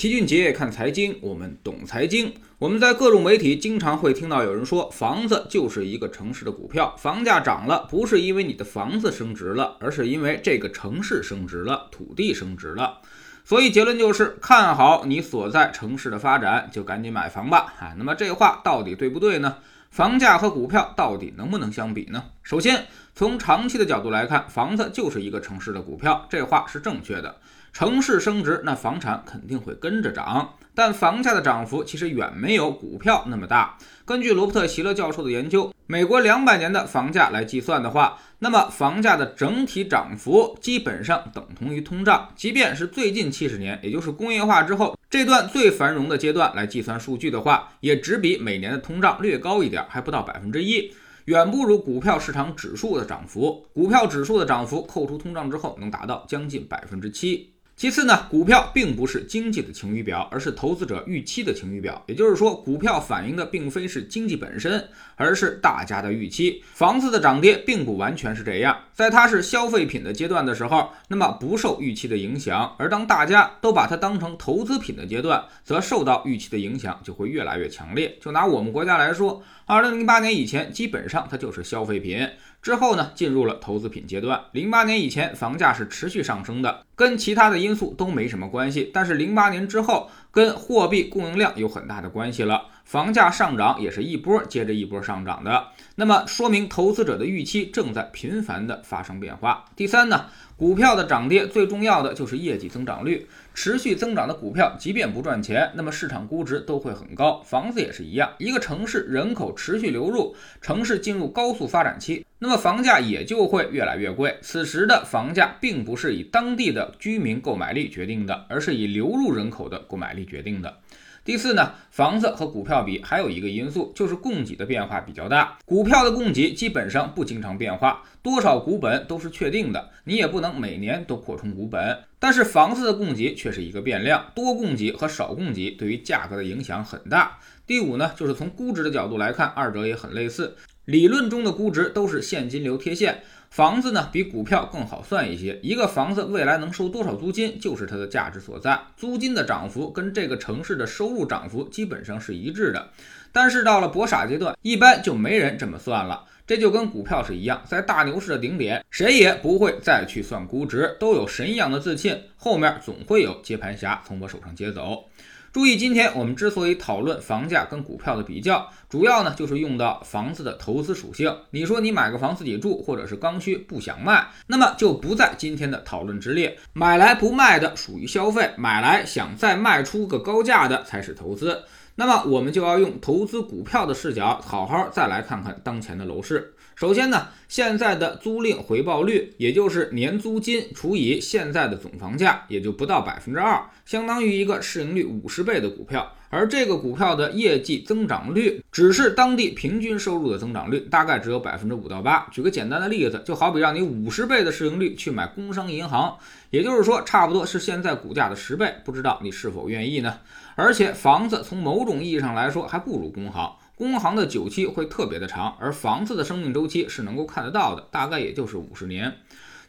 [0.00, 2.32] 齐俊杰看财经，我们懂财经。
[2.58, 13.00] 我们在各种媒体经常会听到有人说，房子就是一个城市的股票，房价涨了不是因为你的房子升值了，而是因为这个城市升值了，土地升值了。
[13.44, 17.74] 所以结论就是看好你所在城市的发展，就赶紧买房吧。
[17.78, 19.58] 啊，那么这话到底对不对呢？
[19.90, 22.24] 房价和股票到底能不能相比呢？
[22.42, 27.36] 首先，从长期的角度来看，房子就是一个城市的股票，这话是正确的。
[27.72, 33.78] 城市升值，那房产肯定会跟着涨，但房价的涨幅其实远没有股票那么大。
[34.04, 42.28] 根据罗伯特·席勒教授的研究，美国两百年的房价来计算的话，那么房价的整体涨幅基本上等同于通胀。
[42.34, 50.92] 即便是最近七十年，也就是工业化之后这段最繁荣的阶段来计算数据的话，也只比每年的通胀略高一点，还不到百分之一，
[51.26, 53.64] 远不如股票市场指数的涨幅。
[53.72, 57.52] 股票指数的涨幅扣除通胀之后，能达到将近百分之七。
[57.80, 62.04] 其次呢，股票并不是经济的晴雨表，而是投资者预期的晴雨表。
[62.06, 64.86] 也就是说，股票反映的并非是经济本身，
[65.16, 66.62] 而是大家的预期。
[66.74, 78.14] 房子的涨跌并不完全是这样，在它是消费品的阶段的时候，那么不受预期的影响；而当大家都把它当成投资品的阶段，则受到预期的影响就会越来越强烈。
[78.20, 82.28] 就拿我们国家来说，二零零八年以前，基本上它就是消费品。
[82.62, 84.40] 之后呢，进入了投资品阶段。
[84.52, 88.90] 零八年以前，房价是持续上升的，跟其他的因素都没什么关系。
[88.92, 95.68] 但是零八年之后，跟货币供应量有很大的关系了，房价上涨也是一波接着一波上涨的。
[95.94, 99.64] 那么说明投资者的预期正在频繁的发生变化。
[99.76, 103.28] 第三呢，股票的涨跌最重要的就是业绩增长率。
[103.54, 107.40] 持续增长的股票，即便不赚钱，那么市场估值都会很高。
[107.44, 114.36] 房子也是一样，一个城市人口持续流入，城市进入高速发展期，那么房价也就会越来越贵。
[114.42, 120.78] 此时的房价并不是以当地的居民购买力决定的，而是以流入人口的购买力决定的。
[121.22, 125.58] 第四呢，房子和股票比，还有一个因素就是供给的变化比较大。
[125.66, 131.98] 股票的供给基本上不经常变化，多少股本都是确定的，你也不能每年都扩充股本。
[132.18, 137.38] 但是房子的供给却是一个变量，多供给和少供给对于价格的影响很大。
[137.66, 140.56] 第五呢，就是从估值的角度来看，二者也很类似。
[140.90, 143.22] 理论中的估值都是现金流贴现。
[143.48, 148.76] 房子呢比股票更好算一些，一个房子未来能收多少租金，就是它的价值所在。
[148.96, 152.88] 租金的涨幅跟这个城市的收入涨幅基本上是一致的。
[153.30, 156.24] 但是到了博傻阶段，一般就没人这么算了。
[156.44, 165.04] 这就跟股票是一样，在大牛市的顶点，谁也不会再去算估值，都有神一样的自信，后面总会有接盘侠从我手上接走。
[165.52, 171.36] 注意，今天我们之所以讨论房价跟股票的比较，主要呢就是用到房子的投资属性。
[171.50, 176.56] 你说你买个房自己住，或者是刚需不想卖，那么就不在今天的讨论之列。
[176.72, 181.60] 买来不卖的属于消费，买来想再卖出个高价的才是投资。
[181.96, 186.54] 那么我们就要用投资股票的视角，好好再来看看当前的楼市。
[186.74, 196.10] 首先呢，现在的租赁回报率，也就是年租金除以现在的总房价，也就不到百分之二，相当于一个市盈率五十倍的股票。
[196.30, 202.26] 而这个股票的业绩增长率，只是当地平均收入的增长率，大概只有百分之五到八。
[202.30, 206.16] 举个简单的例子，就好比让你五十倍的市盈率去买工商银行，
[206.50, 208.72] 也就是说，差不多是现在股价的十倍。
[208.84, 210.18] 不知道你是否愿意呢？
[210.60, 213.56] 而且房子从某种意义上来说，还不如工行。
[213.74, 219.10] 工行的久期会特别的长，而房子的生命周期是能够看得到的，大概也就是五十年。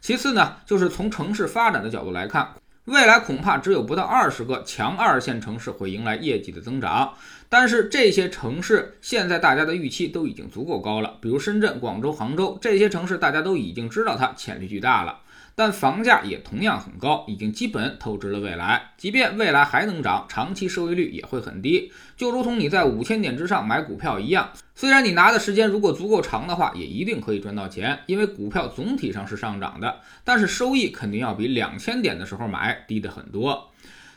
[0.02, 2.50] 其次呢，就是从城市发展的角度来看，
[2.86, 7.14] 未来恐怕只有不到二十个强二线城市会迎来业绩的增长。
[7.48, 15.20] 但是这些城市现在大家的预期都已经足够高了，比如深圳、广州、杭州这些城市，大家都已经知道它潜力巨大了。
[15.62, 18.94] 但房价也同样很高，已经基本透支了未来。
[18.98, 24.50] 即便未来还能涨，长期收益率也会很低，就如同你在五千点之上买股票一样。
[24.74, 33.71] 虽然你拿的时间如果足够长的话，也一定可以赚到钱，因为股票总体上是上涨的，但是收益肯定要比两千点的时候买低的很多。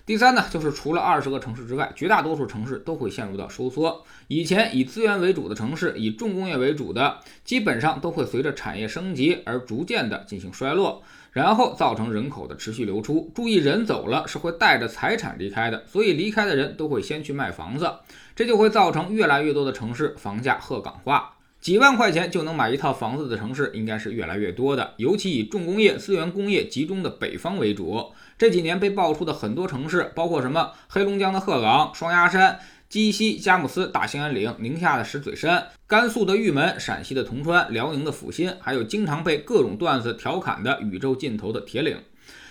[0.07, 4.05] 第三呢，就是除了二十个城市之外，绝大多数城市都会陷入到收缩。
[4.29, 11.03] 以前以资源为主的城市，以重工业为主的，基本上都会随着产业升级而逐渐的进行衰落。
[11.33, 13.33] 然后造成人口的持续流出。
[13.35, 17.91] 注意，人走了是会带着财产离开的，所以离开的人都会先去卖房子，
[18.37, 21.35] 这就会造成越来越多的城市房价鹤岗化。
[21.65, 28.13] 几万块钱就能买一套房子的城市应该是越来越多的，尤其以重工业、资源工业集中的北方为主。
[28.37, 32.61] 这几年被爆出的很多城市，包括什么黑龙江的鹤岗、双鸭山。
[32.91, 41.97] 鸡西、佳木斯、大兴安岭、宁夏的石嘴山、甘肃的玉门、陕西的铜川、辽宁的阜新，还有经常被各种段子调侃的“宇宙尽头的铁岭”。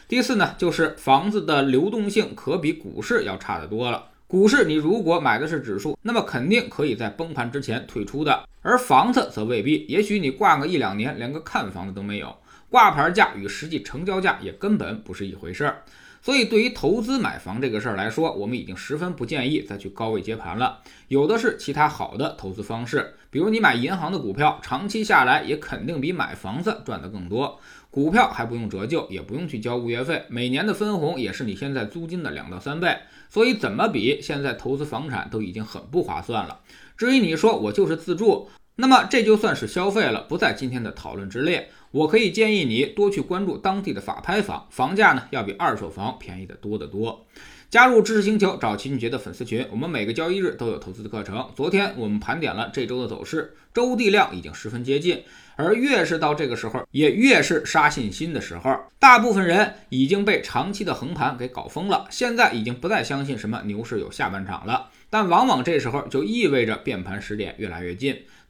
[0.10, 4.06] 第四呢，就是房子的流动性可比股市要差得多了。
[4.34, 9.86] 股市你如果买的是指数，那么肯定可以在崩盘之前退出的，而房子则未必。
[9.88, 12.36] 也许你挂个一两年，连个看房的都没有，
[12.68, 15.84] 挂牌价与实际成交价也根本不是一回事儿。
[16.20, 20.80] 所以，对于投资买房这个事儿来说，我们已经十分不建议再去高位接盘了。
[21.10, 27.60] 有的是其他好的投资方式，比如你买银行的股票，长期下来也肯定比买房子赚得更多。
[27.94, 32.98] 股票还不用折旧，也不用去交物业费，每年的分红也是你现在租金的两到三倍。
[33.30, 36.62] 所以怎么比，现在投资房产都已经很不划算了。
[36.98, 38.50] 至于你说我就是自住。
[38.78, 41.70] 那么这就算是消费了，不在今天的讨论之列。
[41.92, 47.28] 我可以建议你多去关注当地的法拍房，房价呢要比二手房便宜的多得多。
[47.74, 51.50] 加入知识星球找齐俊杰的粉丝群，我们每个交易日都有投资的课程。
[51.56, 55.24] 昨天我们盘点了这周的走势，周地量已经十分接近，
[55.56, 58.80] 而越是到这个时候，也越是杀信心的时候。
[59.00, 64.90] 大部分人已经被长期的横盘给搞疯了，现在已经不再相信什么牛市有下半场了。
[65.10, 68.16] 但往往这时候就意味着变盘时点越来越近。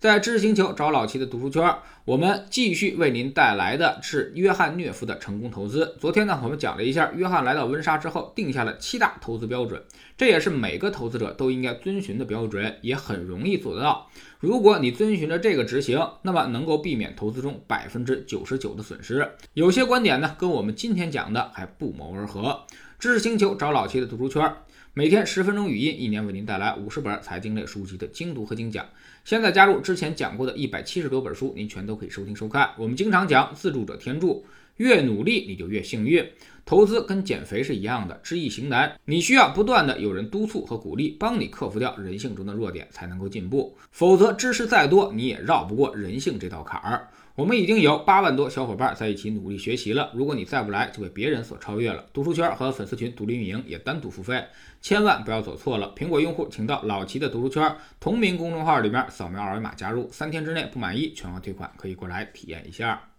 [0.00, 1.76] 在知识星球找老齐的读书圈，
[2.06, 5.94] 我们继续为您带来的是约翰涅夫的成功投资。
[6.00, 9.82] 昨天呢，我们讲了一下约翰来到温莎之后定下了七大投资标准，
[10.16, 14.08] 这也是每个投资者都应该遵循的标准，也很容易做得到。
[14.38, 19.32] 如果你遵循着这个执行，那么能够避免投资中百分之九十九的损失。
[19.52, 22.62] 有些观点呢，跟我们今天讲的还不谋而合。
[23.00, 24.54] 知识星球找老齐的读书圈。
[24.92, 28.84] 每天十分钟语音，一年为您带来五十本财经类书籍的精读和精讲。
[29.24, 32.68] 现在加入之前讲过的一百七十多本书，您全都可以收听收看。
[32.76, 34.44] 我们经常讲自助者天助，
[34.76, 36.22] 越努力你就越幸运。
[36.66, 43.74] 投资跟减肥是一样的，知易行难，你需要不断的有人督促和鼓励，帮你克服掉人性中的弱点，才能够进步。
[43.90, 47.08] 否则知识再多，你也绕不过人性这道坎儿。
[47.36, 50.10] 我们已经有八万多小伙伴在一起努力学习了。
[50.14, 52.04] 如果你再不来，就被别人所超越了。
[52.12, 54.44] 读书圈和粉丝群独立运营也单独付费，
[54.82, 55.94] 千万不要走错了。
[55.96, 63.09] 苹果用户请到老齐的读书圈同名公众号里面扫描二维码加入，三天之内不满意全额退款，可以过来体验一下。